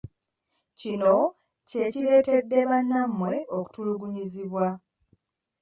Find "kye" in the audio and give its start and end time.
1.69-1.83